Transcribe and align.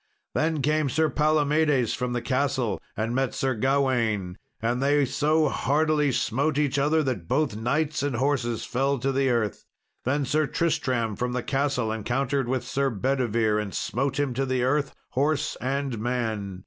Then 0.33 0.63
came 0.63 0.89
Sir 0.89 1.11
Palomedes 1.11 1.93
from 1.93 2.13
the 2.13 2.23
castle, 2.23 2.81
and 2.97 3.13
met 3.13 3.35
Sir 3.35 3.53
Gawain, 3.53 4.39
and 4.59 4.81
they 4.81 5.05
so 5.05 5.47
hardly 5.47 6.11
smote 6.11 6.57
each 6.57 6.79
other, 6.79 7.03
that 7.03 7.27
both 7.27 7.55
knights 7.55 8.01
and 8.01 8.15
horses 8.15 8.65
fell 8.65 8.97
to 8.97 9.11
the 9.11 9.29
earth. 9.29 9.63
Then 10.03 10.25
Sir 10.25 10.47
Tristram, 10.47 11.15
from 11.15 11.33
the 11.33 11.43
castle, 11.43 11.91
encountered 11.91 12.47
with 12.47 12.65
Sir 12.65 12.89
Bedivere, 12.89 13.59
and 13.61 13.75
smote 13.75 14.19
him 14.19 14.33
to 14.33 14.45
the 14.47 14.63
earth, 14.63 14.95
horse 15.11 15.55
and 15.57 15.99
man. 15.99 16.59